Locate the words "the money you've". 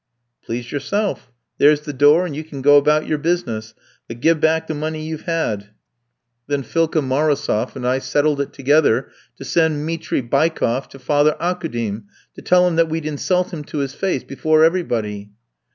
4.65-5.27